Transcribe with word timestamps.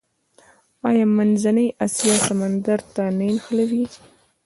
آیا 0.89 1.05
منځنۍ 1.17 1.67
اسیا 1.85 2.15
سمندر 2.27 2.79
ته 2.93 3.03
نه 3.17 3.27
نښلوي؟ 3.33 3.83